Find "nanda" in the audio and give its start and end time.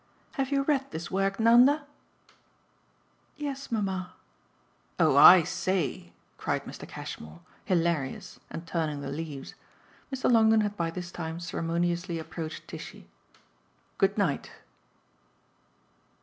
1.39-1.85